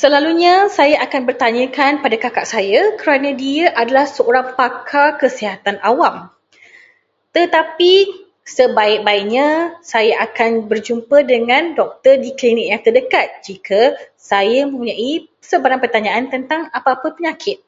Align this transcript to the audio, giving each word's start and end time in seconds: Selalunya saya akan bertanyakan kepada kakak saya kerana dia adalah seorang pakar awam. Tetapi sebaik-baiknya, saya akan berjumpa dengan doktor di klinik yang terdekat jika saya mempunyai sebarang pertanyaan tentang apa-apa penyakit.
Selalunya 0.00 0.54
saya 0.78 0.96
akan 1.06 1.22
bertanyakan 1.28 1.90
kepada 1.98 2.16
kakak 2.24 2.46
saya 2.54 2.80
kerana 3.00 3.28
dia 3.42 3.64
adalah 3.82 4.06
seorang 4.16 4.48
pakar 4.58 5.10
awam. 5.88 6.16
Tetapi 7.36 7.94
sebaik-baiknya, 8.56 9.48
saya 9.92 10.12
akan 10.30 10.50
berjumpa 10.70 11.16
dengan 11.32 11.62
doktor 11.78 12.14
di 12.24 12.30
klinik 12.38 12.66
yang 12.72 12.82
terdekat 12.86 13.26
jika 13.46 13.80
saya 14.30 14.58
mempunyai 14.68 15.12
sebarang 15.48 15.80
pertanyaan 15.84 16.24
tentang 16.34 16.62
apa-apa 16.78 17.06
penyakit. 17.18 17.58